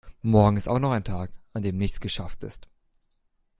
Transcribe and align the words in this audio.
Morgen 0.23 0.57
ist 0.57 0.67
auch 0.67 0.79
noch 0.79 0.89
ein 0.89 1.03
Tag 1.03 1.29
an 1.53 1.61
dem 1.61 1.77
nichts 1.77 1.99
geschafft 2.01 2.43
ist. 2.43 2.67